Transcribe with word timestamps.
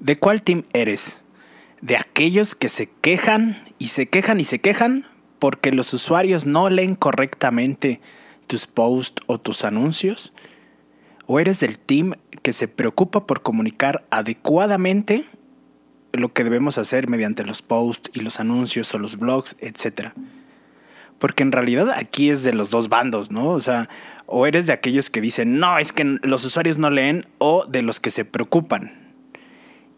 ¿De 0.00 0.16
cuál 0.16 0.42
team 0.42 0.64
eres? 0.72 1.20
¿De 1.82 1.98
aquellos 1.98 2.54
que 2.54 2.70
se 2.70 2.88
quejan 2.88 3.62
y 3.78 3.88
se 3.88 4.08
quejan 4.08 4.40
y 4.40 4.44
se 4.44 4.58
quejan 4.58 5.04
porque 5.38 5.72
los 5.72 5.92
usuarios 5.92 6.46
no 6.46 6.70
leen 6.70 6.94
correctamente 6.94 8.00
tus 8.46 8.66
posts 8.66 9.22
o 9.26 9.38
tus 9.38 9.62
anuncios? 9.62 10.32
¿O 11.26 11.38
eres 11.38 11.60
del 11.60 11.78
team 11.78 12.14
que 12.42 12.54
se 12.54 12.66
preocupa 12.66 13.26
por 13.26 13.42
comunicar 13.42 14.06
adecuadamente 14.10 15.26
lo 16.12 16.32
que 16.32 16.44
debemos 16.44 16.78
hacer 16.78 17.10
mediante 17.10 17.44
los 17.44 17.60
posts 17.60 18.10
y 18.14 18.20
los 18.20 18.40
anuncios 18.40 18.94
o 18.94 18.98
los 18.98 19.18
blogs, 19.18 19.54
etcétera? 19.58 20.14
Porque 21.18 21.42
en 21.42 21.52
realidad 21.52 21.90
aquí 21.90 22.30
es 22.30 22.42
de 22.42 22.54
los 22.54 22.70
dos 22.70 22.88
bandos, 22.88 23.30
¿no? 23.30 23.50
O 23.50 23.60
sea, 23.60 23.90
o 24.24 24.46
eres 24.46 24.66
de 24.66 24.72
aquellos 24.72 25.10
que 25.10 25.20
dicen, 25.20 25.58
no, 25.58 25.78
es 25.78 25.92
que 25.92 26.04
los 26.22 26.42
usuarios 26.46 26.78
no 26.78 26.88
leen, 26.88 27.26
o 27.36 27.66
de 27.66 27.82
los 27.82 28.00
que 28.00 28.10
se 28.10 28.24
preocupan. 28.24 28.99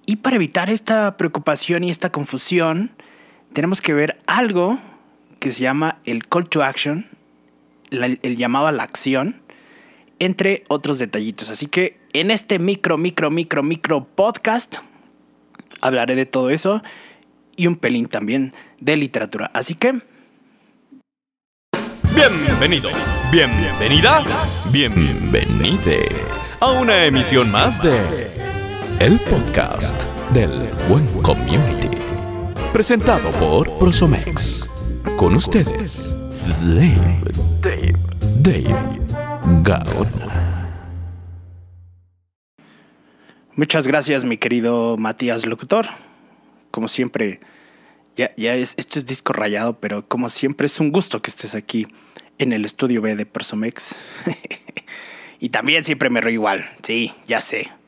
Y 0.05 0.17
para 0.17 0.37
evitar 0.37 0.69
esta 0.69 1.17
preocupación 1.17 1.85
y 1.85 1.91
esta 1.91 2.11
confusión, 2.11 2.91
tenemos 3.53 3.81
que 3.81 3.95
ver 3.95 4.21
algo 4.27 4.79
que 5.39 5.53
se 5.53 5.63
llama 5.63 5.99
el 6.05 6.27
call 6.27 6.49
to 6.49 6.63
action, 6.63 7.07
el 7.91 8.37
llamado 8.37 8.67
a 8.67 8.73
la 8.73 8.83
acción, 8.83 9.43
entre 10.19 10.65
otros 10.69 10.99
detallitos. 10.99 11.51
Así 11.51 11.67
que 11.67 11.99
en 12.13 12.31
este 12.31 12.59
micro, 12.59 12.99
micro, 12.99 13.31
micro, 13.31 13.63
micro 13.63 14.05
podcast 14.05 14.79
hablaré 15.81 16.17
de 16.17 16.27
todo 16.27 16.51
eso 16.51 16.83
y 17.57 17.67
un 17.67 17.77
pelín 17.77 18.07
también 18.07 18.55
de 18.81 18.97
literatura. 18.97 19.51
Así 19.55 19.75
que... 19.75 20.01
Bienvenido, 22.15 22.91
bienvenida, 23.33 24.25
bienvenide 24.71 26.09
a 26.61 26.71
una 26.71 27.05
emisión 27.05 27.51
más 27.51 27.83
de 27.83 28.42
el 29.03 29.19
podcast 29.19 30.05
del 30.33 30.61
Buen 30.89 31.05
Community. 31.23 31.89
Presentado 32.73 33.33
por 33.33 33.77
Prosomex. 33.81 34.65
Con 35.17 35.35
ustedes, 35.35 36.15
Dave, 36.61 37.21
Dave, 37.61 37.95
Dave 38.39 39.01
Gaona. 39.65 40.69
Muchas 43.57 43.89
gracias, 43.89 44.25
mi 44.25 44.37
querido 44.37 44.97
Matías 44.97 45.47
Locutor. 45.47 45.87
Como 46.71 46.87
siempre, 46.87 47.41
ya, 48.15 48.33
ya 48.37 48.55
es, 48.55 48.75
esto 48.77 49.01
es 49.01 49.07
disco 49.07 49.33
rayado, 49.33 49.81
pero 49.81 50.07
como 50.07 50.29
siempre 50.29 50.67
es 50.67 50.79
un 50.79 50.93
gusto 50.93 51.21
que 51.21 51.33
estés 51.33 51.57
aquí 51.57 51.89
en 52.39 52.53
el 52.53 52.65
estudio 52.65 53.03
B 53.03 53.17
de 53.17 53.27
Prosomex. 53.27 53.97
y 55.41 55.49
también 55.49 55.83
siempre 55.83 56.09
me 56.09 56.21
río 56.21 56.35
igual, 56.35 56.65
sí, 56.85 57.13
ya 57.27 57.41
sé. 57.41 57.82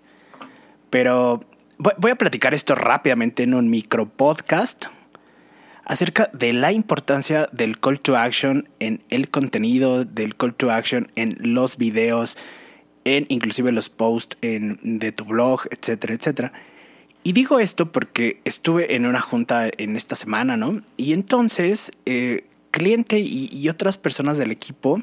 Pero 0.95 1.45
voy 1.77 2.13
a 2.13 2.15
platicar 2.15 2.55
esto 2.55 2.77
rápidamente 2.77 3.43
en 3.43 3.55
un 3.55 3.69
micro 3.69 4.09
podcast 4.09 4.85
acerca 5.85 6.31
de 6.33 6.53
la 6.53 6.71
importancia 6.71 7.49
del 7.51 7.81
call 7.81 7.99
to 7.99 8.17
action 8.17 8.69
en 8.79 9.03
el 9.11 9.29
contenido, 9.29 10.05
del 10.05 10.37
call 10.37 10.55
to 10.55 10.71
action 10.71 11.11
en 11.17 11.35
los 11.41 11.79
videos, 11.79 12.39
en 13.05 13.27
inclusive 13.29 13.73
los 13.73 13.91
posts 13.91 14.37
en, 14.41 15.01
de 15.01 15.11
tu 15.11 15.25
blog, 15.25 15.63
etcétera, 15.73 16.15
etcétera. 16.15 16.53
Y 17.25 17.33
digo 17.33 17.59
esto 17.59 17.91
porque 17.91 18.41
estuve 18.45 18.95
en 18.95 19.07
una 19.07 19.21
junta 19.21 19.69
en 19.77 19.97
esta 19.97 20.15
semana, 20.15 20.57
¿no? 20.57 20.81
Y 20.97 21.13
entonces, 21.13 21.91
eh, 22.07 22.47
cliente 22.71 23.19
y 23.19 23.69
otras 23.69 23.99
personas 23.99 24.39
del 24.39 24.53
equipo 24.53 25.03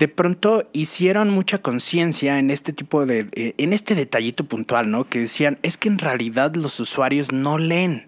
de 0.00 0.08
pronto 0.08 0.66
hicieron 0.72 1.28
mucha 1.28 1.58
conciencia 1.58 2.38
en 2.38 2.50
este 2.50 2.72
tipo 2.72 3.04
de, 3.04 3.28
eh, 3.32 3.52
en 3.58 3.74
este 3.74 3.94
detallito 3.94 4.44
puntual, 4.44 4.90
¿no? 4.90 5.06
Que 5.06 5.20
decían, 5.20 5.58
es 5.62 5.76
que 5.76 5.90
en 5.90 5.98
realidad 5.98 6.54
los 6.54 6.80
usuarios 6.80 7.32
no 7.32 7.58
leen 7.58 8.06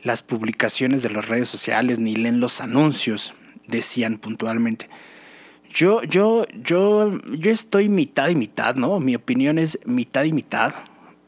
las 0.00 0.24
publicaciones 0.24 1.04
de 1.04 1.10
las 1.10 1.28
redes 1.28 1.48
sociales 1.48 2.00
ni 2.00 2.16
leen 2.16 2.40
los 2.40 2.60
anuncios, 2.60 3.32
decían 3.68 4.18
puntualmente. 4.18 4.90
Yo, 5.70 6.02
yo, 6.02 6.48
yo, 6.60 7.20
yo 7.30 7.50
estoy 7.52 7.88
mitad 7.88 8.28
y 8.28 8.34
mitad, 8.34 8.74
¿no? 8.74 8.98
Mi 8.98 9.14
opinión 9.14 9.60
es 9.60 9.78
mitad 9.86 10.24
y 10.24 10.32
mitad. 10.32 10.74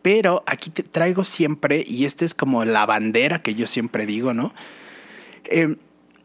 Pero 0.03 0.43
aquí 0.47 0.71
te 0.71 0.83
traigo 0.83 1.23
siempre, 1.23 1.85
y 1.87 2.07
esta 2.07 2.25
es 2.25 2.35
como 2.35 2.65
la 2.65 2.87
bandera 2.87 3.41
que 3.41 3.55
yo 3.55 3.69
siempre 3.69 4.05
digo, 4.05 4.35
¿no? 4.35 4.53
Eh, 5.45 5.77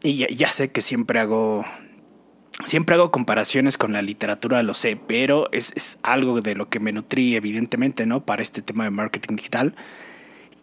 y 0.02 0.16
ya, 0.16 0.26
ya, 0.28 0.50
sé 0.50 0.72
que 0.72 0.82
siempre 0.82 1.20
hago 1.20 1.64
Siempre 2.64 2.94
hago 2.94 3.10
comparaciones 3.10 3.78
con 3.78 3.92
la 3.92 4.02
literatura, 4.02 4.62
lo 4.62 4.74
sé, 4.74 4.96
pero 4.96 5.48
es, 5.52 5.98
algo 6.02 6.40
de 6.40 6.54
lo 6.54 6.68
que 6.68 6.80
me 6.80 6.92
nutrí, 6.92 7.34
evidentemente, 7.34 8.06
¿no? 8.06 8.24
Para 8.24 8.42
este 8.42 8.62
tema 8.62 8.84
de 8.84 8.90
marketing 8.90 9.36
digital. 9.36 9.74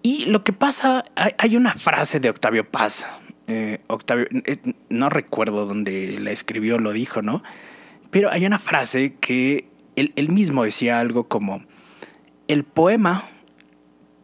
Y 0.01 0.25
lo 0.25 0.43
que 0.43 0.53
pasa, 0.53 1.03
hay, 1.15 1.57
una 1.57 1.73
frase 1.73 2.19
de 2.19 2.29
Octavio 2.29 2.69
Paz. 2.69 3.09
Eh, 3.47 3.79
Octavio, 3.87 4.27
eh, 4.45 4.57
no 4.89 5.09
recuerdo 5.09 5.65
dónde 5.65 6.17
la 6.19 6.31
escribió, 6.31 6.77
lo 6.77 6.93
dijo, 6.93 7.21
¿no? 7.21 7.43
Pero 8.11 8.31
hay 8.31 8.45
una 8.45 8.59
frase 8.59 9.15
que 9.19 9.67
él, 9.95 10.13
él 10.15 10.29
mismo 10.29 10.63
decía 10.63 10.99
algo 10.99 11.27
como: 11.27 11.63
el 12.47 12.63
poema, 12.63 13.27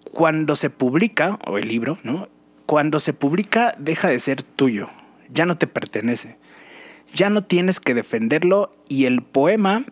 cuando 0.03 0.55
se 0.55 0.69
publica, 0.69 1.39
o 1.45 1.57
el 1.57 1.67
libro, 1.67 1.97
¿no? 2.03 2.29
Cuando 2.67 2.99
se 2.99 3.13
publica, 3.13 3.75
deja 3.79 4.07
de 4.07 4.19
ser 4.19 4.43
tuyo, 4.43 4.87
ya 5.29 5.45
no 5.45 5.57
te 5.57 5.67
pertenece 5.67 6.37
ya 7.15 7.29
no 7.29 7.43
tienes 7.43 7.79
que 7.79 7.93
defenderlo 7.93 8.71
y 8.87 9.05
el 9.05 9.21
poema 9.21 9.85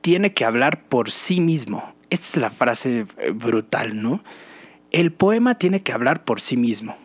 tiene 0.00 0.32
que 0.32 0.44
hablar 0.44 0.84
por 0.84 1.10
sí 1.10 1.40
mismo. 1.40 1.94
Esta 2.08 2.26
es 2.26 2.36
la 2.38 2.50
frase 2.50 3.04
eh, 3.18 3.30
brutal, 3.30 4.00
¿no? 4.00 4.24
El 4.90 5.12
poema 5.12 5.56
tiene 5.56 5.82
que 5.82 5.92
hablar 5.92 6.24
por 6.24 6.40
sí 6.40 6.56
mismo. 6.56 6.96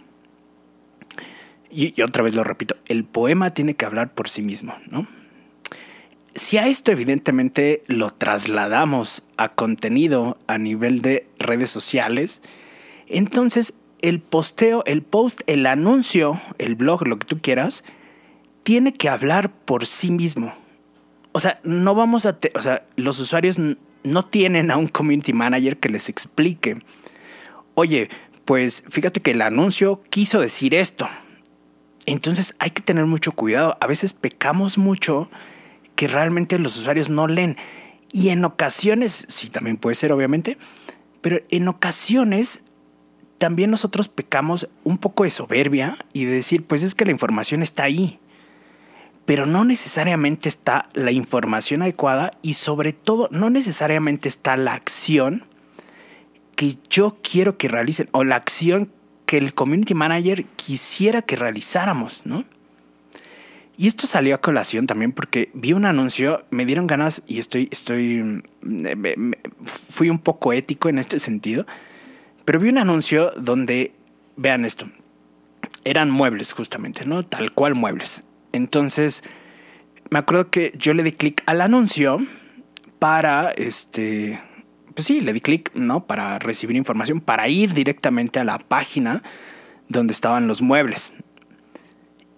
Y, 1.69 2.02
otra 2.02 2.24
vez 2.24 2.34
lo 2.34 2.44
repito, 2.44 2.78
el 2.88 3.03
poema 3.03 3.50
tiene 3.50 3.75
que 3.75 3.85
hablar 3.85 4.14
por 4.14 4.30
sí 4.30 4.41
mismo, 4.41 4.75
¿no? 4.90 5.08
Si 6.34 6.58
a 6.58 6.68
esto 6.68 6.91
evidentemente 6.91 7.84
lo 7.88 8.12
trasladamos 8.12 9.24
a 9.38 9.50
contenido 9.50 10.38
a 10.47 10.58
nivel 10.58 11.02
de 11.02 11.28
redes 11.38 11.69
sociales, 11.69 12.41
entonces 13.08 13.74
el 14.02 14.22
posteo, 14.22 14.84
el 14.85 15.02
post, 15.02 15.41
el 15.47 15.66
anuncio, 15.66 16.41
el 16.58 16.75
blog, 16.75 17.08
lo 17.08 17.19
que 17.19 17.25
tú 17.25 17.40
quieras, 17.41 17.84
tiene 18.66 18.94
que 18.94 19.09
hablar 19.09 19.52
por 19.52 19.86
sí 19.86 20.09
mismo. 20.09 20.52
O 21.34 21.40
sea, 21.40 21.59
no 21.64 21.94
vamos 21.94 22.26
a... 22.26 22.40
o 22.56 22.62
sea, 22.62 22.84
los 22.96 23.20
usuarios 23.20 23.58
no 24.03 24.26
tienen 24.26 24.72
a 24.72 24.78
un 24.78 24.88
community 24.88 25.34
manager 25.34 25.78
que 25.78 25.88
les 25.88 26.09
explique. 26.09 26.80
Oye, 27.76 28.09
pues 28.44 28.84
fíjate 28.90 29.22
que 29.22 29.31
el 29.31 29.44
anuncio 29.44 30.02
quiso 30.09 30.42
decir 30.42 30.74
esto. 30.74 31.08
Entonces 32.08 32.56
hay 32.58 32.72
que 32.72 32.81
tener 32.81 33.06
mucho 33.06 33.34
cuidado. 33.34 33.78
A 33.81 33.86
veces 33.86 34.14
pecamos 34.14 34.80
mucho 34.80 35.30
que 35.96 36.08
realmente 36.08 36.58
los 36.58 36.76
usuarios 36.76 37.12
no 37.12 37.28
leen. 37.28 37.58
Y 38.12 38.30
en 38.30 38.44
ocasiones, 38.46 39.26
sí, 39.30 39.50
también 39.50 39.78
puede 39.78 39.94
ser, 39.94 40.12
obviamente, 40.12 40.58
pero 41.22 41.40
en 41.50 41.68
ocasiones 41.68 42.64
también 43.38 43.70
nosotros 43.70 44.08
pecamos 44.08 44.70
un 44.84 44.97
poco 44.97 45.24
de 45.24 45.30
soberbia 45.30 46.00
y 46.14 46.26
de 46.26 46.32
decir, 46.32 46.66
pues 46.66 46.82
es 46.82 46.96
que 46.96 47.06
la 47.06 47.12
información 47.12 47.62
está 47.62 47.84
ahí 47.84 48.20
pero 49.25 49.46
no 49.46 49.66
necesariamente 49.66 50.50
está 50.50 50.90
la 50.94 51.12
información 51.12 51.81
adecuada 51.81 52.31
y 52.41 52.53
sobre 52.53 52.94
todo 52.94 53.28
no 53.31 53.50
necesariamente 53.50 54.30
está 54.30 54.56
la 54.56 54.74
acción 54.74 55.44
que 56.56 56.75
yo 56.90 57.18
quiero 57.22 57.58
que 57.58 57.68
realicen 57.68 58.08
o 58.12 58.24
la 58.24 58.35
acción 58.35 58.90
que 59.25 59.38
el 59.38 59.53
community 59.53 59.94
manager 59.94 60.46
quisiera 60.46 61.22
que 61.24 61.35
realizáramos, 61.35 62.25
¿no? 62.25 62.46
Y 63.78 63.88
esto 63.88 64.08
salió 64.08 64.35
a 64.35 64.41
colación 64.41 64.88
también 64.88 65.12
porque 65.12 65.50
vi 65.53 65.74
un 65.74 65.85
anuncio, 65.85 66.46
me 66.50 66.66
dieron 66.66 66.88
ganas 66.88 67.24
y 67.28 67.40
estoy, 67.40 67.68
estoy, 67.72 68.44
fui 69.64 70.09
un 70.09 70.19
poco 70.19 70.53
ético 70.53 70.88
en 70.88 70.97
este 70.97 71.19
sentido, 71.19 71.66
pero 72.46 72.59
vi 72.59 72.69
un 72.69 72.78
anuncio 72.78 73.31
donde, 73.31 73.91
vean 74.38 74.64
esto, 74.64 74.88
eran 75.84 76.09
muebles 76.09 76.53
justamente, 76.53 77.05
¿no? 77.05 77.23
Tal 77.23 77.52
cual 77.52 77.76
muebles. 77.76 78.22
Entonces, 78.55 79.23
me 80.09 80.19
acuerdo 80.19 80.49
que 80.49 80.73
yo 80.78 80.93
le 80.93 81.03
di 81.03 81.11
clic 81.11 81.43
al 81.46 81.59
anuncio 81.59 82.17
para, 82.99 83.52
este, 83.52 84.40
pues 84.93 85.07
sí, 85.07 85.19
le 85.19 85.34
di 85.34 85.41
clic, 85.41 85.72
¿no? 85.75 86.07
Para 86.07 86.40
recibir 86.40 86.78
información, 86.78 87.19
para 87.19 87.49
ir 87.49 87.73
directamente 87.73 88.40
a 88.40 88.46
la 88.46 88.59
página 88.59 89.23
donde 89.90 90.13
estaban 90.13 90.47
los 90.47 90.61
muebles. 90.61 91.13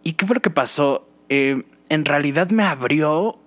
¿Y 0.03 0.13
qué 0.13 0.25
fue 0.25 0.35
lo 0.35 0.41
que 0.41 0.49
pasó? 0.49 1.07
Eh, 1.29 1.63
en 1.89 2.05
realidad 2.05 2.49
me 2.49 2.63
abrió 2.63 3.37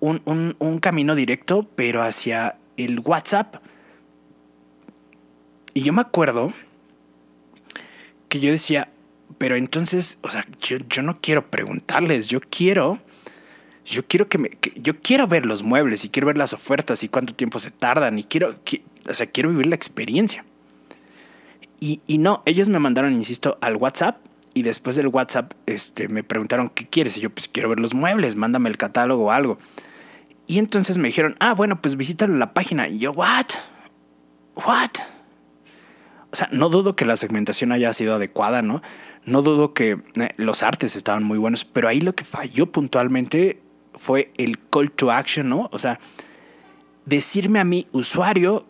un, 0.00 0.56
un 0.58 0.78
camino 0.80 1.14
directo, 1.14 1.68
pero 1.76 2.02
hacia 2.02 2.56
el 2.76 2.98
WhatsApp. 3.00 3.56
Y 5.74 5.82
yo 5.82 5.92
me 5.92 6.00
acuerdo 6.00 6.52
que 8.28 8.40
yo 8.40 8.50
decía, 8.50 8.88
pero 9.38 9.56
entonces, 9.56 10.18
o 10.22 10.28
sea, 10.28 10.44
yo, 10.60 10.78
yo 10.88 11.02
no 11.02 11.18
quiero 11.20 11.50
preguntarles, 11.50 12.28
yo 12.28 12.40
quiero, 12.40 12.98
yo 13.84 14.06
quiero 14.06 14.28
que 14.28 14.38
me, 14.38 14.50
yo 14.76 15.00
quiero 15.00 15.26
ver 15.26 15.46
los 15.46 15.62
muebles 15.62 16.04
y 16.04 16.08
quiero 16.08 16.26
ver 16.26 16.38
las 16.38 16.52
ofertas 16.52 17.02
y 17.02 17.08
cuánto 17.08 17.34
tiempo 17.34 17.58
se 17.58 17.70
tardan 17.70 18.18
y 18.18 18.24
quiero, 18.24 18.56
o 19.08 19.14
sea, 19.14 19.26
quiero 19.26 19.50
vivir 19.50 19.66
la 19.66 19.76
experiencia. 19.76 20.44
Y, 21.78 22.00
y 22.06 22.18
no, 22.18 22.42
ellos 22.46 22.68
me 22.68 22.78
mandaron, 22.78 23.12
insisto, 23.12 23.58
al 23.60 23.76
WhatsApp 23.76 24.18
y 24.54 24.62
después 24.62 24.96
del 24.96 25.08
WhatsApp 25.08 25.52
este, 25.66 26.08
me 26.08 26.22
preguntaron, 26.22 26.70
¿qué 26.70 26.86
quieres? 26.86 27.18
Y 27.18 27.20
yo, 27.20 27.28
pues 27.28 27.46
quiero 27.46 27.68
ver 27.68 27.78
los 27.78 27.92
muebles, 27.92 28.36
mándame 28.36 28.70
el 28.70 28.78
catálogo 28.78 29.26
o 29.26 29.30
algo. 29.30 29.58
Y 30.46 30.58
entonces 30.58 30.96
me 30.96 31.08
dijeron, 31.08 31.36
ah, 31.40 31.52
bueno, 31.52 31.80
pues 31.82 31.96
visítalo 31.96 32.34
la 32.36 32.54
página. 32.54 32.88
Y 32.88 32.98
yo, 32.98 33.12
¿what? 33.12 33.46
¿What? 34.54 34.92
O 36.36 36.38
sea, 36.38 36.48
no 36.52 36.68
dudo 36.68 36.96
que 36.96 37.04
la 37.04 37.16
segmentación 37.16 37.72
haya 37.72 37.92
sido 37.92 38.14
adecuada, 38.14 38.62
¿no? 38.62 38.82
No 39.24 39.42
dudo 39.42 39.74
que 39.74 39.92
eh, 39.92 40.28
los 40.36 40.62
artes 40.62 40.94
estaban 40.94 41.24
muy 41.24 41.38
buenos, 41.38 41.64
pero 41.64 41.88
ahí 41.88 42.00
lo 42.00 42.14
que 42.14 42.24
falló 42.24 42.66
puntualmente 42.66 43.60
fue 43.94 44.32
el 44.36 44.58
call 44.68 44.90
to 44.90 45.10
action, 45.10 45.48
¿no? 45.48 45.68
O 45.72 45.78
sea, 45.78 45.98
decirme 47.06 47.58
a 47.58 47.64
mi 47.64 47.86
usuario 47.92 48.66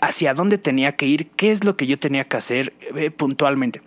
hacia 0.00 0.34
dónde 0.34 0.58
tenía 0.58 0.96
que 0.96 1.06
ir, 1.06 1.28
qué 1.30 1.50
es 1.52 1.64
lo 1.64 1.76
que 1.76 1.86
yo 1.86 1.98
tenía 1.98 2.24
que 2.24 2.36
hacer 2.36 2.74
eh, 2.94 3.10
puntualmente 3.10 3.82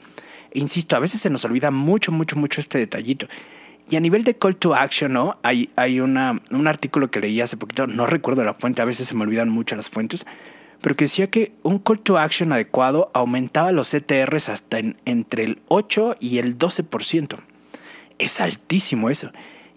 insisto, 0.53 0.95
a 0.95 0.99
veces 0.99 1.21
se 1.21 1.29
nos 1.29 1.45
olvida 1.45 1.71
mucho, 1.71 2.11
mucho, 2.11 2.35
mucho 2.35 2.61
este 2.61 2.77
detallito. 2.77 3.27
Y 3.89 3.95
a 3.95 3.99
nivel 3.99 4.23
de 4.23 4.35
call 4.35 4.55
to 4.55 4.73
action, 4.73 5.13
¿no? 5.13 5.37
Hay, 5.43 5.69
hay 5.75 5.99
una, 5.99 6.41
un 6.51 6.67
artículo 6.67 7.11
que 7.11 7.19
leí 7.19 7.41
hace 7.41 7.57
poquito, 7.57 7.87
no 7.87 8.05
recuerdo 8.05 8.43
la 8.43 8.53
fuente, 8.53 8.81
a 8.81 8.85
veces 8.85 9.07
se 9.07 9.15
me 9.15 9.23
olvidan 9.23 9.49
mucho 9.49 9.75
las 9.75 9.89
fuentes, 9.89 10.25
pero 10.81 10.95
que 10.95 11.05
decía 11.05 11.29
que 11.29 11.53
un 11.63 11.79
call 11.79 11.99
to 11.99 12.17
action 12.17 12.51
adecuado 12.51 13.11
aumentaba 13.13 13.71
los 13.71 13.91
CTRs 13.91 14.49
hasta 14.49 14.79
entre 15.05 15.43
el 15.43 15.61
8 15.67 16.17
y 16.19 16.39
el 16.39 16.57
12%. 16.57 17.37
Es 18.17 18.41
altísimo 18.41 19.09
eso. 19.09 19.31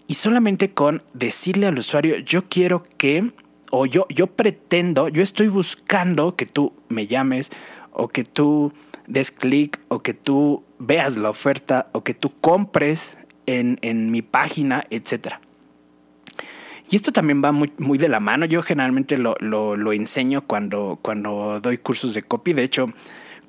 Y 0.07 0.15
solamente 0.15 0.71
con 0.71 1.03
decirle 1.13 1.67
al 1.67 1.79
usuario, 1.79 2.17
yo 2.17 2.47
quiero 2.47 2.83
que, 2.97 3.31
o 3.71 3.85
yo, 3.85 4.07
yo 4.09 4.27
pretendo, 4.27 5.07
yo 5.09 5.23
estoy 5.23 5.47
buscando 5.47 6.35
que 6.35 6.45
tú 6.45 6.73
me 6.89 7.07
llames 7.07 7.51
o 7.91 8.07
que 8.07 8.23
tú 8.23 8.71
des 9.07 9.31
clic 9.31 9.79
o 9.87 10.01
que 10.01 10.13
tú 10.13 10.63
veas 10.79 11.17
la 11.17 11.29
oferta 11.29 11.87
o 11.91 12.03
que 12.03 12.13
tú 12.13 12.31
compres 12.41 13.17
en, 13.45 14.11
mi 14.11 14.21
página, 14.21 14.85
etc. 14.89 15.35
Y 16.89 16.95
esto 16.95 17.11
también 17.11 17.43
va 17.43 17.51
muy, 17.51 17.71
muy 17.77 17.97
de 17.97 18.07
la 18.07 18.19
mano. 18.19 18.45
Yo 18.45 18.61
generalmente 18.61 19.17
lo, 19.17 19.35
lo, 19.39 19.93
enseño 19.93 20.41
cuando, 20.41 20.99
cuando 21.01 21.59
doy 21.59 21.77
cursos 21.77 22.13
de 22.13 22.21
copy. 22.21 22.53
De 22.53 22.63
hecho, 22.63 22.93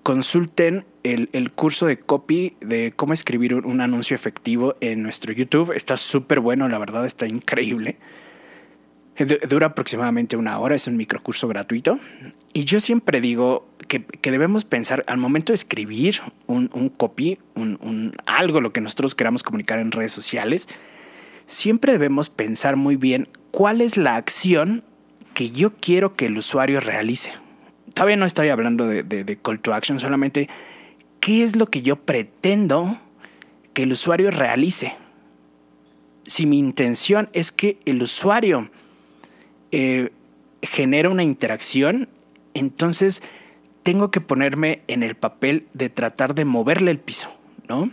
consulten 0.02 0.84
el, 1.02 1.28
el, 1.32 1.52
curso 1.52 1.86
de 1.86 1.98
copy 1.98 2.56
de 2.60 2.92
cómo 2.96 3.12
escribir 3.12 3.54
un, 3.54 3.80
anuncio 3.80 4.14
efectivo 4.14 4.74
en 4.80 5.02
nuestro 5.02 5.32
YouTube. 5.32 5.72
Está 5.72 5.96
súper 5.96 6.40
bueno, 6.40 6.68
la 6.68 6.78
verdad, 6.78 7.04
está 7.04 7.26
increíble. 7.26 7.98
Dura 9.48 9.68
aproximadamente 9.68 10.36
una 10.36 10.58
hora, 10.58 10.74
es 10.74 10.86
un 10.86 10.96
microcurso 10.96 11.48
gratuito. 11.48 11.98
Y 12.52 12.64
yo 12.64 12.80
siempre 12.80 13.20
digo 13.20 13.68
que, 13.88 14.04
debemos 14.22 14.64
pensar 14.64 15.04
al 15.06 15.18
momento 15.18 15.52
de 15.52 15.56
escribir 15.56 16.20
un, 16.46 16.68
copy, 16.96 17.38
un, 17.54 18.14
algo, 18.26 18.60
lo 18.60 18.72
que 18.72 18.80
nosotros 18.80 19.14
queramos 19.14 19.42
comunicar 19.42 19.78
en 19.78 19.92
redes 19.92 20.12
sociales, 20.12 20.68
siempre 21.46 21.92
debemos 21.92 22.30
pensar 22.30 22.76
muy 22.76 22.96
bien 22.96 23.28
cuál 23.50 23.80
es 23.80 23.96
la 23.96 24.16
acción 24.16 24.84
que 25.34 25.50
yo 25.50 25.74
quiero 25.74 26.14
que 26.14 26.26
el 26.26 26.38
usuario 26.38 26.80
realice. 26.80 27.30
Todavía 27.94 28.16
no 28.16 28.26
estoy 28.26 28.48
hablando 28.48 28.86
de, 28.86 29.38
call 29.42 29.60
to 29.60 29.72
action, 29.72 29.98
solamente 29.98 30.48
qué 31.20 31.42
es 31.42 31.56
lo 31.56 31.66
que 31.66 31.82
yo 31.82 31.96
pretendo 31.96 32.98
que 33.72 33.84
el 33.84 33.92
usuario 33.92 34.30
realice. 34.30 34.94
Si 36.26 36.46
mi 36.46 36.58
intención 36.58 37.28
es 37.32 37.52
que 37.52 37.78
el 37.84 38.02
usuario 38.02 38.70
eh, 39.72 40.10
genera 40.62 41.08
una 41.08 41.22
interacción, 41.22 42.08
entonces 42.54 43.22
tengo 43.82 44.10
que 44.10 44.20
ponerme 44.20 44.82
en 44.88 45.02
el 45.02 45.14
papel 45.14 45.66
de 45.72 45.88
tratar 45.88 46.34
de 46.34 46.44
moverle 46.44 46.90
el 46.90 46.98
piso, 46.98 47.28
¿no? 47.68 47.90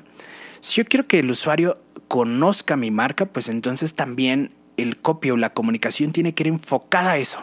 Si 0.59 0.75
yo 0.75 0.85
quiero 0.85 1.05
que 1.07 1.19
el 1.19 1.29
usuario 1.29 1.75
conozca 2.13 2.75
mi 2.75 2.91
marca, 2.91 3.25
pues 3.25 3.49
entonces 3.49 3.95
también 3.95 4.51
el 4.77 4.99
copio 4.99 5.33
o 5.33 5.37
la 5.37 5.51
comunicación 5.51 6.11
tiene 6.11 6.35
que 6.35 6.43
ir 6.43 6.47
enfocada 6.47 7.13
a 7.13 7.17
eso. 7.17 7.39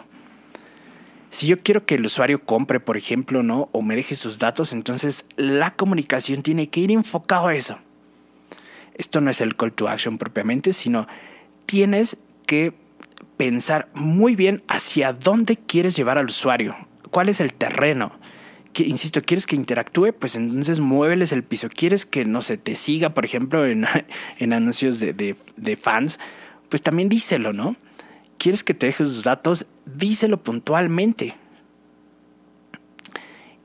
Si 1.29 1.45
yo 1.45 1.59
quiero 1.59 1.85
que 1.85 1.95
el 1.95 2.05
usuario 2.05 2.45
compre, 2.45 2.79
por 2.79 2.95
ejemplo, 2.95 3.43
¿no? 3.43 3.67
O 3.73 3.81
me 3.81 3.97
deje 3.97 4.15
sus 4.15 4.39
datos, 4.39 4.71
entonces 4.71 5.25
la 5.35 5.75
comunicación 5.75 6.41
tiene 6.41 6.69
que 6.69 6.79
ir 6.79 6.91
enfocado 6.93 7.49
a 7.49 7.53
eso. 7.53 7.79
Esto 8.93 9.19
no 9.19 9.29
es 9.29 9.41
el 9.41 9.57
call 9.57 9.73
to 9.73 9.89
action 9.89 10.17
propiamente, 10.17 10.71
sino 10.71 11.05
tienes 11.65 12.15
que 12.45 12.73
pensar 13.35 13.89
muy 13.93 14.37
bien 14.37 14.63
hacia 14.69 15.11
dónde 15.11 15.57
quieres 15.57 15.97
llevar 15.97 16.17
al 16.17 16.27
usuario, 16.27 16.77
cuál 17.09 17.27
es 17.27 17.41
el 17.41 17.53
terreno. 17.53 18.13
Que, 18.73 18.83
insisto, 18.83 19.21
¿quieres 19.21 19.45
que 19.45 19.55
interactúe? 19.55 20.13
Pues 20.13 20.35
entonces 20.35 20.79
muéveles 20.79 21.31
el 21.31 21.43
piso. 21.43 21.67
¿Quieres 21.69 22.05
que, 22.05 22.25
no 22.25 22.41
se 22.41 22.57
te 22.57 22.75
siga, 22.75 23.13
por 23.13 23.25
ejemplo, 23.25 23.65
en, 23.65 23.85
anuncios 24.53 24.99
de, 24.99 25.77
fans? 25.79 26.19
Pues 26.69 26.81
también 26.81 27.09
díselo, 27.09 27.53
¿no? 27.53 27.75
¿Quieres 28.37 28.63
que 28.63 28.73
te 28.73 28.87
deje 28.87 29.05
sus 29.05 29.23
datos? 29.23 29.65
Díselo 29.85 30.41
puntualmente. 30.41 31.35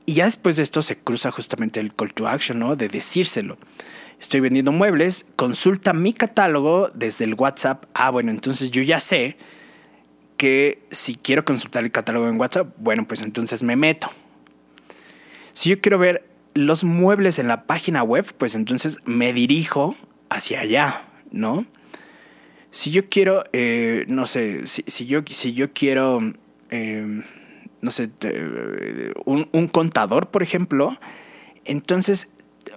Y 0.05 0.13
ya 0.13 0.25
después 0.25 0.55
de 0.55 0.63
esto 0.63 0.81
se 0.81 0.97
cruza 0.97 1.31
justamente 1.31 1.79
el 1.79 1.93
call 1.93 2.13
to 2.13 2.27
action, 2.27 2.59
¿no? 2.59 2.75
De 2.75 2.87
decírselo. 2.87 3.57
Estoy 4.19 4.39
vendiendo 4.39 4.71
muebles, 4.71 5.25
consulta 5.35 5.93
mi 5.93 6.13
catálogo 6.13 6.89
desde 6.93 7.25
el 7.25 7.35
WhatsApp. 7.35 7.85
Ah, 7.93 8.09
bueno, 8.09 8.31
entonces 8.31 8.71
yo 8.71 8.81
ya 8.81 8.99
sé 8.99 9.37
que 10.37 10.83
si 10.91 11.15
quiero 11.15 11.45
consultar 11.45 11.83
el 11.83 11.91
catálogo 11.91 12.27
en 12.27 12.39
WhatsApp, 12.39 12.73
bueno, 12.77 13.05
pues 13.07 13.21
entonces 13.21 13.63
me 13.63 13.75
meto. 13.75 14.09
Si 15.57 15.71
yo 15.71 15.81
quiero 15.81 15.97
ver 15.97 16.23
los 16.53 16.83
muebles 16.83 17.39
en 17.39 17.47
la 17.47 17.63
página 17.63 18.03
web, 18.03 18.31
pues 18.37 18.53
entonces 18.53 18.99
me 19.05 19.33
dirijo 19.33 19.95
hacia 20.29 20.59
allá, 20.59 21.01
¿no? 21.31 21.65
Si 22.69 22.91
yo 22.91 23.09
quiero, 23.09 23.43
eh, 23.53 24.05
no 24.07 24.27
sé, 24.27 24.67
si, 24.67 25.07
yo, 25.07 25.21
si 25.27 25.53
yo 25.53 25.73
quiero, 25.73 26.19
eh, 26.69 27.23
no 27.81 27.89
sé, 27.89 28.11
un, 29.25 29.49
un 29.51 29.67
contador, 29.67 30.29
por 30.29 30.43
ejemplo, 30.43 30.95
entonces 31.65 32.29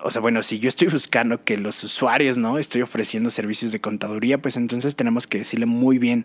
o 0.03 0.11
sea, 0.11 0.23
bueno, 0.23 0.43
si 0.43 0.59
yo 0.59 0.71
estoy 0.71 0.89
buscando 0.89 1.45
que 1.45 1.59
los 1.59 1.85
usuarios, 1.85 2.39
¿no? 2.39 2.57
Estoy 2.57 2.81
ofreciendo 2.81 3.29
servicios 3.29 3.73
de 3.73 3.83
contaduría, 3.83 4.41
pues 4.41 4.57
entonces 4.57 4.97
tenemos 4.97 5.27
que 5.27 5.37
decirle 5.37 5.67
muy 5.67 5.99
bien 5.99 6.25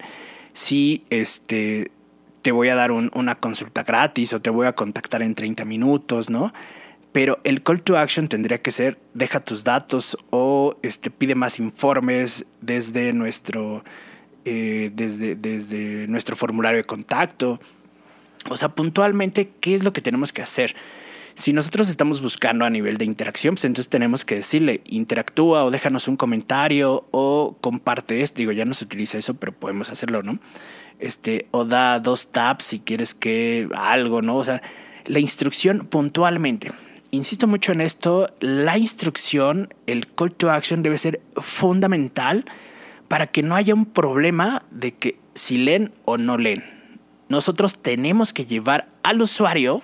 si 0.54 1.04
este, 1.10 1.92
te 2.46 2.52
voy 2.52 2.70
a 2.70 2.76
dar 2.76 2.92
una 2.92 3.34
consulta 3.34 3.82
gratis 3.82 4.32
o 4.34 4.40
te 4.40 4.52
voy 4.52 4.68
a 4.68 4.74
contactar 4.74 5.24
en 5.24 5.34
30 5.34 5.66
minutos, 5.66 6.30
¿no? 6.30 6.54
Pero 7.12 7.40
el 7.44 7.64
call 7.64 7.82
to 7.82 7.98
action 7.98 8.28
tendría 8.28 8.62
que 8.62 8.70
ser 8.70 9.00
deja 9.16 9.40
tus 9.40 9.64
datos 9.64 10.16
o 10.30 10.78
este, 10.84 11.10
pide 11.10 11.34
más 11.34 11.58
informes 11.58 12.46
desde 12.62 13.14
nuestro, 13.14 13.84
eh, 14.46 14.92
desde, 14.94 15.36
desde 15.36 16.08
nuestro 16.08 16.36
formulario 16.36 16.78
de 16.78 16.84
contacto. 16.84 17.60
O 18.48 18.58
sea, 18.58 18.70
puntualmente, 18.70 19.50
¿qué 19.60 19.74
es 19.74 19.84
lo 19.84 19.92
que 19.92 20.02
tenemos 20.02 20.32
que 20.32 20.44
hacer? 20.44 20.76
Si 21.36 21.52
nosotros 21.52 21.90
estamos 21.90 22.22
buscando 22.22 22.64
a 22.64 22.70
nivel 22.70 22.98
de 22.98 23.04
interacción, 23.04 23.56
pues 23.56 23.66
entonces 23.66 23.90
tenemos 23.90 24.24
que 24.24 24.36
decirle, 24.36 24.82
interactúa 24.86 25.66
o 25.66 25.72
déjanos 25.72 26.08
un 26.08 26.16
comentario 26.16 27.06
o 27.12 27.58
comparte 27.60 28.22
esto. 28.22 28.38
Digo, 28.38 28.54
ya 28.54 28.64
no 28.64 28.74
se 28.74 28.86
utiliza 28.86 29.18
eso, 29.18 29.34
pero 29.34 29.52
podemos 29.52 29.90
hacerlo, 29.90 30.24
¿no? 30.24 30.40
Este, 31.00 31.48
o 31.52 31.66
da 31.66 32.00
dos 32.00 32.32
taps 32.32 32.64
si 32.64 32.80
quieres 32.80 33.14
que 33.14 33.68
algo, 33.76 34.22
¿no? 34.22 34.38
O 34.38 34.44
sea, 34.46 34.62
la 35.06 35.20
instrucción 35.20 35.88
puntualmente. 35.88 36.72
Insisto 37.12 37.48
mucho 37.48 37.74
en 37.74 37.82
esto, 37.82 38.34
la 38.40 38.78
instrucción, 38.78 39.74
el 39.88 40.08
call 40.08 40.34
to 40.34 40.52
action 40.52 40.84
debe 40.84 40.98
ser 40.98 41.22
fundamental 41.36 42.46
para 43.10 43.28
que 43.28 43.44
no 43.44 43.56
haya 43.56 43.74
un 43.74 43.86
problema 43.86 44.64
de 44.72 44.94
que 44.94 45.20
si 45.34 45.58
leen 45.58 45.92
o 46.06 46.18
no 46.18 46.38
leen. 46.38 46.64
Nosotros 47.28 47.82
tenemos 47.82 48.32
que 48.32 48.46
llevar 48.46 48.88
al 49.04 49.22
usuario 49.22 49.82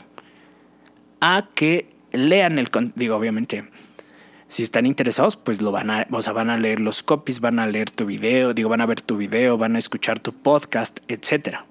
a 1.21 1.47
que 1.55 1.87
lean 2.11 2.57
el 2.57 2.69
digo 2.95 3.15
obviamente 3.15 3.65
si 4.47 4.63
están 4.63 4.85
interesados 4.85 5.37
pues 5.37 5.61
lo 5.61 5.71
van 5.71 5.89
a 5.89 6.07
o 6.11 6.21
sea, 6.21 6.33
van 6.33 6.49
a 6.49 6.57
leer 6.57 6.81
los 6.81 7.03
copies 7.03 7.39
van 7.39 7.59
a 7.59 7.67
leer 7.67 7.89
tu 7.89 8.05
video 8.05 8.53
digo 8.53 8.67
van 8.67 8.81
a 8.81 8.85
ver 8.85 8.99
tu 8.99 9.15
video 9.15 9.57
van 9.57 9.77
a 9.77 9.79
escuchar 9.79 10.19
tu 10.19 10.33
podcast 10.33 10.99
etcétera. 11.07 11.65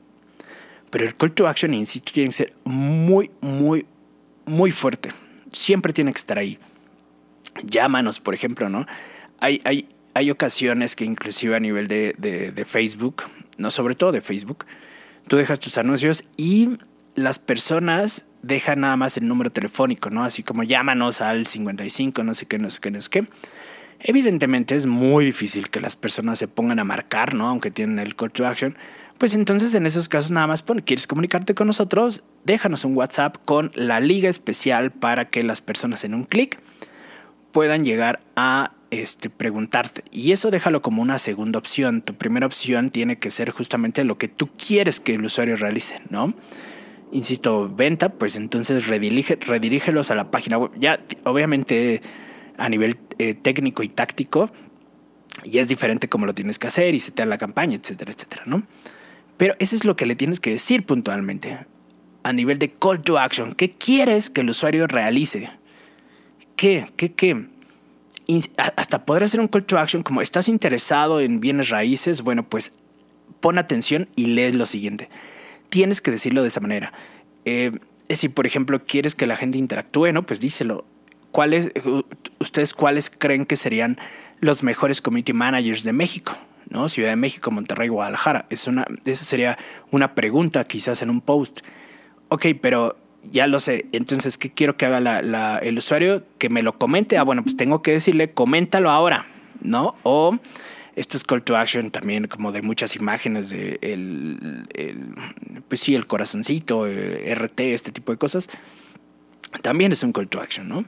Pero 0.90 1.04
el 1.04 1.14
call 1.14 1.32
to 1.32 1.46
action 1.46 1.74
insisto 1.74 2.10
tiene 2.12 2.30
que 2.30 2.34
ser 2.34 2.54
muy 2.64 3.30
muy 3.40 3.86
muy 4.46 4.72
fuerte. 4.72 5.10
Siempre 5.52 5.92
tiene 5.92 6.12
que 6.12 6.18
estar 6.18 6.38
ahí. 6.38 6.58
Llámanos 7.62 8.18
por 8.18 8.34
ejemplo 8.34 8.68
no 8.70 8.86
hay 9.40 9.60
hay 9.64 9.88
hay 10.14 10.30
ocasiones 10.30 10.96
que 10.96 11.04
inclusive 11.04 11.54
a 11.54 11.60
nivel 11.60 11.86
de, 11.86 12.14
de, 12.18 12.50
de 12.50 12.64
Facebook 12.64 13.24
no 13.58 13.70
sobre 13.70 13.94
todo 13.94 14.10
de 14.12 14.20
Facebook 14.20 14.64
tú 15.28 15.36
dejas 15.36 15.60
tus 15.60 15.76
anuncios 15.78 16.24
y 16.36 16.78
las 17.14 17.38
personas 17.38 18.26
dejan 18.42 18.80
nada 18.80 18.96
más 18.96 19.16
el 19.16 19.28
número 19.28 19.50
telefónico, 19.50 20.10
¿no? 20.10 20.24
Así 20.24 20.42
como 20.42 20.62
llámanos 20.62 21.20
al 21.20 21.46
55, 21.46 22.24
no 22.24 22.34
sé 22.34 22.46
qué, 22.46 22.58
no 22.58 22.70
sé 22.70 22.80
qué, 22.80 22.90
no 22.90 23.00
sé 23.00 23.10
qué. 23.10 23.26
Evidentemente 24.00 24.74
es 24.74 24.86
muy 24.86 25.26
difícil 25.26 25.68
que 25.68 25.80
las 25.80 25.94
personas 25.94 26.38
se 26.38 26.48
pongan 26.48 26.78
a 26.78 26.84
marcar, 26.84 27.34
¿no? 27.34 27.48
Aunque 27.48 27.70
tienen 27.70 27.98
el 27.98 28.16
call 28.16 28.30
to 28.30 28.46
action, 28.46 28.76
pues 29.18 29.34
entonces 29.34 29.74
en 29.74 29.84
esos 29.84 30.08
casos 30.08 30.30
nada 30.30 30.46
más 30.46 30.62
pon, 30.62 30.80
quieres 30.80 31.06
comunicarte 31.06 31.54
con 31.54 31.66
nosotros, 31.66 32.22
déjanos 32.44 32.86
un 32.86 32.96
WhatsApp 32.96 33.36
con 33.44 33.70
la 33.74 34.00
liga 34.00 34.30
especial 34.30 34.90
para 34.90 35.28
que 35.28 35.42
las 35.42 35.60
personas 35.60 36.04
en 36.04 36.14
un 36.14 36.24
clic 36.24 36.58
puedan 37.52 37.84
llegar 37.84 38.20
a 38.36 38.72
este, 38.90 39.28
preguntarte. 39.28 40.04
Y 40.10 40.32
eso 40.32 40.50
déjalo 40.50 40.80
como 40.80 41.02
una 41.02 41.18
segunda 41.18 41.58
opción. 41.58 42.00
Tu 42.00 42.14
primera 42.14 42.46
opción 42.46 42.88
tiene 42.88 43.18
que 43.18 43.30
ser 43.30 43.50
justamente 43.50 44.04
lo 44.04 44.16
que 44.16 44.28
tú 44.28 44.48
quieres 44.56 45.00
que 45.00 45.14
el 45.14 45.24
usuario 45.24 45.56
realice, 45.56 46.00
¿no? 46.08 46.34
Insisto, 47.12 47.68
venta, 47.68 48.10
pues 48.10 48.36
entonces 48.36 48.86
redirige, 48.86 49.36
redirígelos 49.36 50.10
a 50.10 50.14
la 50.14 50.30
página 50.30 50.58
web. 50.58 50.70
Ya, 50.78 51.00
obviamente, 51.24 52.00
a 52.56 52.68
nivel 52.68 52.98
eh, 53.18 53.34
técnico 53.34 53.82
y 53.82 53.88
táctico, 53.88 54.50
ya 55.44 55.60
es 55.60 55.68
diferente 55.68 56.08
cómo 56.08 56.26
lo 56.26 56.32
tienes 56.32 56.58
que 56.58 56.68
hacer 56.68 56.94
y 56.94 57.00
se 57.00 57.10
te 57.10 57.22
da 57.22 57.26
la 57.26 57.38
campaña, 57.38 57.76
etcétera, 57.76 58.12
etcétera, 58.12 58.42
¿no? 58.46 58.62
Pero 59.36 59.54
eso 59.58 59.74
es 59.74 59.84
lo 59.84 59.96
que 59.96 60.06
le 60.06 60.14
tienes 60.14 60.38
que 60.38 60.50
decir 60.50 60.84
puntualmente. 60.84 61.66
A 62.22 62.32
nivel 62.32 62.58
de 62.58 62.70
call 62.70 63.00
to 63.00 63.18
action, 63.18 63.54
¿qué 63.54 63.70
quieres 63.70 64.28
que 64.28 64.42
el 64.42 64.50
usuario 64.50 64.86
realice? 64.86 65.50
¿Qué? 66.56 66.86
¿Qué? 66.96 67.12
¿Qué? 67.12 67.46
hasta 68.76 69.04
poder 69.04 69.24
hacer 69.24 69.40
un 69.40 69.48
call 69.48 69.64
to 69.64 69.78
action 69.78 70.02
como 70.02 70.22
estás 70.22 70.48
interesado 70.48 71.20
en 71.20 71.40
bienes 71.40 71.70
raíces, 71.70 72.22
bueno, 72.22 72.48
pues 72.48 72.72
pon 73.40 73.58
atención 73.58 74.08
y 74.14 74.26
lee 74.26 74.52
lo 74.52 74.66
siguiente. 74.66 75.08
Tienes 75.70 76.00
que 76.00 76.10
decirlo 76.10 76.42
de 76.42 76.48
esa 76.48 76.60
manera. 76.60 76.92
Eh, 77.44 77.72
si, 78.10 78.28
por 78.28 78.46
ejemplo, 78.46 78.84
quieres 78.84 79.14
que 79.14 79.26
la 79.26 79.36
gente 79.36 79.58
interactúe, 79.58 80.12
¿no? 80.12 80.26
Pues 80.26 80.40
díselo. 80.40 80.84
¿Cuáles, 81.32 81.70
ustedes 82.38 82.74
cuáles 82.74 83.08
creen 83.08 83.46
que 83.46 83.56
serían 83.56 83.98
los 84.40 84.62
mejores 84.62 85.00
community 85.00 85.32
managers 85.32 85.84
de 85.84 85.92
México? 85.92 86.36
¿no? 86.70 86.88
Ciudad 86.88 87.10
de 87.10 87.16
México, 87.16 87.50
Monterrey, 87.50 87.88
Guadalajara. 87.88 88.46
Es 88.48 88.66
una, 88.66 88.86
esa 89.04 89.24
sería 89.24 89.58
una 89.90 90.14
pregunta 90.14 90.64
quizás 90.64 91.02
en 91.02 91.10
un 91.10 91.20
post. 91.20 91.60
Ok, 92.28 92.46
pero 92.60 92.96
ya 93.30 93.46
lo 93.46 93.58
sé. 93.58 93.86
Entonces, 93.92 94.38
¿qué 94.38 94.50
quiero 94.50 94.76
que 94.76 94.86
haga 94.86 95.58
el 95.58 95.78
usuario? 95.78 96.24
Que 96.38 96.48
me 96.48 96.62
lo 96.62 96.78
comente. 96.78 97.18
Ah, 97.18 97.24
bueno, 97.24 97.42
pues 97.42 97.56
tengo 97.56 97.82
que 97.82 97.92
decirle, 97.92 98.32
coméntalo 98.32 98.90
ahora, 98.90 99.26
¿no? 99.60 99.94
O 100.04 100.38
esto 100.96 101.16
es 101.16 101.24
call 101.24 101.42
to 101.42 101.56
action 101.56 101.90
también, 101.90 102.26
como 102.26 102.52
de 102.52 102.62
muchas 102.62 102.96
imágenes 102.96 103.50
de 103.50 103.78
el, 103.82 104.66
pues 105.68 105.80
sí, 105.80 105.94
el 105.94 106.06
corazoncito, 106.06 106.86
eh, 106.86 107.34
RT, 107.34 107.60
este 107.72 107.92
tipo 107.92 108.12
de 108.12 108.18
cosas. 108.18 108.48
También 109.62 109.92
es 109.92 110.02
un 110.02 110.12
call 110.12 110.28
to 110.28 110.40
action, 110.40 110.68
¿no? 110.68 110.84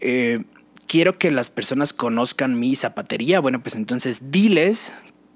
Eh, 0.00 0.44
quiero 0.86 1.16
que 1.18 1.30
las 1.30 1.50
personas 1.50 1.92
conozcan 1.92 2.58
mi 2.58 2.76
zapatería. 2.76 3.40
Bueno, 3.40 3.62
pues 3.62 3.74
entonces 3.74 4.30
diles 4.30 4.92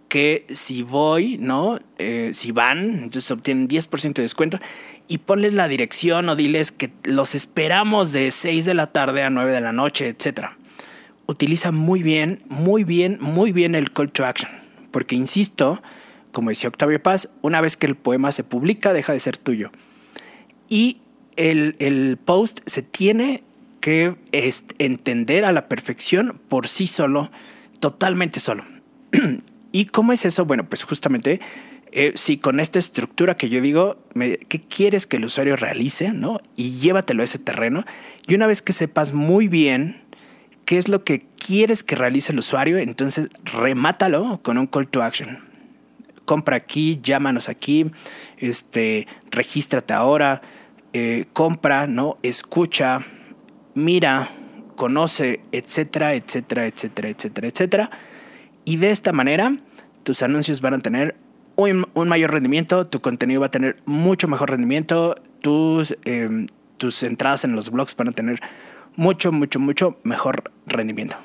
que 0.09 0.47
si 0.51 0.83
voy, 0.83 1.39
¿no? 1.39 1.79
Eh, 1.99 2.31
si 2.33 2.53
van, 2.53 2.91
entonces 2.91 3.31
obtienen 3.31 3.69
10% 3.69 4.15
de 4.15 4.23
descuento 4.23 4.59
y 5.07 5.19
ponles 5.19 5.55
la 5.55 5.69
dirección 5.69 6.29
o 6.29 6.37
diles 6.37 6.73
que 6.73 6.91
los 7.05 7.35
esperamos 7.35 8.13
de 8.13 8.31
6 8.31 8.65
de 8.65 8.75
la 8.75 8.89
tarde 8.89 9.23
a 9.23 9.31
9 9.31 9.53
de 9.53 9.61
la 9.61 9.73
noche, 9.73 10.09
etc. 10.09 10.51
Utiliza 11.31 11.73
muy 11.73 12.03
bien, 12.03 12.43
muy 12.49 12.85
bien, 12.85 13.19
muy 13.21 13.53
bien 13.53 13.75
el 13.75 13.93
call 13.93 14.11
to 14.11 14.25
action. 14.25 14.51
Porque 14.91 15.15
insisto, 15.15 15.83
como 16.33 16.49
decía 16.49 16.71
Octavio 16.71 17.03
Paz, 17.03 17.29
una 17.43 17.61
vez 17.61 17.77
que 17.77 17.85
el 17.85 17.97
poema 17.97 18.33
se 18.33 18.45
publica, 18.45 18.95
deja 18.95 19.13
de 19.13 19.21
ser 19.21 19.37
tuyo. 19.37 19.71
Y 20.71 21.03
el, 21.37 21.77
el 21.81 22.17
post 22.17 22.61
se 22.65 22.81
tiene 22.81 23.43
que 23.83 24.17
entender 24.79 25.45
a 25.45 25.53
la 25.53 25.69
perfección 25.69 26.41
por 26.49 26.67
sí 26.67 26.87
solo, 26.87 27.31
totalmente 27.79 28.41
solo. 28.41 28.65
¿Y 29.73 29.85
cómo 29.85 30.15
es 30.15 30.25
eso? 30.25 30.47
Bueno, 30.47 30.67
pues 30.67 30.85
justamente 30.85 31.41
eh, 31.93 32.13
si 32.17 32.39
con 32.39 32.59
esta 32.59 32.79
estructura 32.79 33.37
que 33.37 33.51
yo 33.51 33.61
digo, 33.61 34.03
¿qué 34.15 34.63
quieres 34.63 35.07
que 35.07 35.19
el 35.19 35.27
usuario 35.27 35.57
realice? 35.57 36.11
¿no? 36.13 36.41
Y 36.57 36.79
llévatelo 36.79 37.21
a 37.21 37.25
ese 37.25 37.39
terreno. 37.39 37.85
Y 38.27 38.35
una 38.35 38.47
vez 38.47 38.63
que 38.63 38.73
sepas 38.73 39.13
muy 39.13 39.47
bien 39.47 40.08
qué 40.69 40.77
es 40.77 40.89
lo 40.89 41.03
que 41.03 41.25
quieres 41.39 41.83
que 41.83 41.97
realice 41.97 42.31
el 42.31 42.41
usuario, 42.41 42.77
entonces 42.77 43.31
remátalo 43.43 44.39
con 44.43 44.59
un 44.59 44.67
call 44.67 44.87
to 44.87 45.03
action. 45.03 45.39
Compra 46.27 46.57
aquí, 46.57 47.01
llámanos 47.03 47.49
aquí, 47.49 47.91
este, 48.37 49.07
regístrate 49.31 49.95
ahora, 49.95 50.43
eh, 50.93 51.25
compra, 51.33 51.87
¿no? 51.87 52.19
Escucha, 52.23 53.01
mira, 53.75 54.29
conoce, 54.77 55.41
etcétera, 55.53 56.13
etcétera, 56.13 56.67
etcétera, 56.67 57.09
etcétera, 57.09 57.49
etcétera. 57.49 57.91
Y 58.67 58.77
de 58.77 58.91
esta 58.91 59.13
manera, 59.13 59.57
tus 60.03 60.23
anuncios 60.23 60.61
van 60.61 60.75
a 60.75 60.79
tener 60.81 61.17
un, 61.57 61.87
mayor 61.95 62.31
rendimiento, 62.31 62.85
tu 62.85 63.01
contenido 63.01 63.41
va 63.41 63.47
a 63.47 63.51
tener 63.51 63.79
mucho 63.87 64.29
mejor 64.29 64.51
rendimiento, 64.51 65.15
tus, 65.41 65.97
em, 66.05 66.47
tus 66.77 67.03
entradas 67.05 67.45
en 67.45 67.57
los 67.57 67.71
blogs 67.71 67.97
van 67.97 68.09
a 68.09 68.13
tener 68.13 68.43
mucho, 68.99 69.31
mucho, 69.31 69.61
mucho 69.61 69.97
mejor 70.03 70.51
rendimiento. 70.67 71.17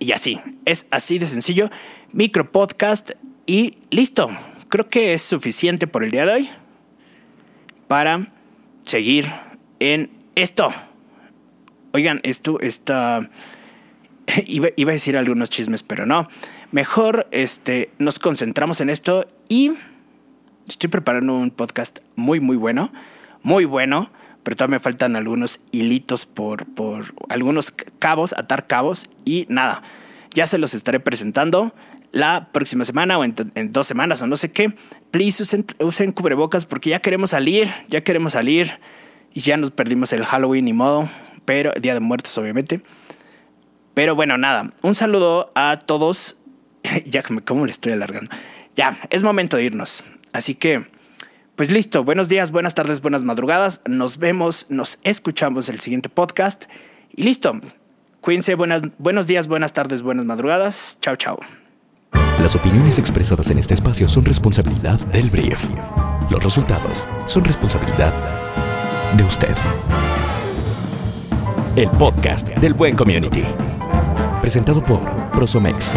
Y 0.00 0.12
así, 0.12 0.40
es 0.64 0.86
así 0.90 1.18
de 1.18 1.26
sencillo. 1.26 1.68
Micro 2.12 2.50
podcast 2.50 3.10
y 3.46 3.76
listo. 3.90 4.30
Creo 4.70 4.88
que 4.88 5.12
es 5.12 5.20
suficiente 5.20 5.86
por 5.86 6.02
el 6.02 6.10
día 6.10 6.24
de 6.24 6.32
hoy 6.32 6.50
para 7.88 8.32
seguir 8.86 9.26
en 9.80 10.10
esto. 10.34 10.72
Oigan, 11.92 12.20
esto 12.22 12.58
está... 12.58 13.28
Iba, 14.46 14.68
iba 14.76 14.92
a 14.92 14.94
decir 14.94 15.18
algunos 15.18 15.50
chismes, 15.50 15.82
pero 15.82 16.06
no. 16.06 16.30
Mejor 16.72 17.28
este, 17.32 17.90
nos 17.98 18.18
concentramos 18.18 18.80
en 18.80 18.88
esto 18.88 19.28
y 19.50 19.72
estoy 20.66 20.88
preparando 20.88 21.34
un 21.34 21.50
podcast 21.50 21.98
muy, 22.16 22.40
muy 22.40 22.56
bueno, 22.56 22.90
muy 23.42 23.66
bueno, 23.66 24.10
pero 24.44 24.56
todavía 24.56 24.76
me 24.76 24.80
faltan 24.80 25.16
algunos 25.16 25.60
hilitos 25.72 26.26
por, 26.26 26.66
por 26.66 27.14
algunos 27.28 27.72
cabos, 27.98 28.32
atar 28.38 28.68
cabos 28.68 29.10
y 29.24 29.46
nada, 29.48 29.82
ya 30.32 30.46
se 30.46 30.58
los 30.58 30.74
estaré 30.74 31.00
presentando 31.00 31.74
la 32.12 32.50
próxima 32.52 32.84
semana 32.84 33.18
o 33.18 33.24
en, 33.24 33.34
dos 33.72 33.88
semanas 33.88 34.22
o 34.22 34.28
no 34.28 34.36
sé 34.36 34.52
qué. 34.52 34.72
Please 35.10 35.42
usen, 35.42 35.66
usen, 35.80 36.12
cubrebocas 36.12 36.64
porque 36.64 36.90
ya 36.90 37.00
queremos 37.00 37.30
salir, 37.30 37.68
ya 37.88 38.02
queremos 38.02 38.34
salir 38.34 38.78
y 39.32 39.40
ya 39.40 39.56
nos 39.56 39.72
perdimos 39.72 40.12
el 40.12 40.24
Halloween 40.24 40.68
y 40.68 40.72
modo, 40.72 41.08
pero 41.44 41.72
Día 41.80 41.94
de 41.94 42.00
Muertos 42.00 42.38
obviamente. 42.38 42.82
Pero 43.94 44.14
bueno, 44.14 44.38
nada, 44.38 44.72
un 44.82 44.94
saludo 44.94 45.50
a 45.54 45.80
todos 45.80 46.36
ya, 47.04 47.22
¿cómo 47.44 47.66
le 47.66 47.72
estoy 47.72 47.92
alargando? 47.92 48.30
Ya, 48.76 48.96
es 49.10 49.22
momento 49.22 49.56
de 49.56 49.64
irnos. 49.64 50.04
Así 50.32 50.54
que, 50.54 50.84
pues 51.56 51.70
listo. 51.70 52.04
Buenos 52.04 52.28
días, 52.28 52.50
buenas 52.50 52.74
tardes, 52.74 53.00
buenas 53.00 53.22
madrugadas. 53.22 53.80
Nos 53.86 54.18
vemos, 54.18 54.66
nos 54.68 54.98
escuchamos 55.02 55.68
el 55.68 55.80
siguiente 55.80 56.08
podcast. 56.08 56.64
Y 57.14 57.24
listo. 57.24 57.60
Cuídense, 58.20 58.54
buenas, 58.54 58.82
buenos 58.98 59.26
días, 59.26 59.46
buenas 59.48 59.72
tardes, 59.72 60.02
buenas 60.02 60.24
madrugadas. 60.24 60.98
Chao, 61.00 61.16
chao. 61.16 61.38
Las 62.40 62.56
opiniones 62.56 62.98
expresadas 62.98 63.50
en 63.50 63.58
este 63.58 63.74
espacio 63.74 64.08
son 64.08 64.24
responsabilidad 64.24 64.98
del 65.06 65.30
brief. 65.30 65.68
Los 66.30 66.42
resultados 66.42 67.06
son 67.26 67.44
responsabilidad 67.44 68.12
de 69.16 69.22
usted. 69.22 69.54
El 71.76 71.88
podcast 71.90 72.48
del 72.48 72.74
Buen 72.74 72.96
Community. 72.96 73.44
Presentado 74.40 74.84
por 74.84 75.00
Prosomex 75.32 75.92